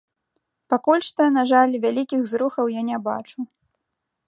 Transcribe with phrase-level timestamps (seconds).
[0.73, 3.39] Пакуль што, на жаль, вялікіх зрухаў я не бачу.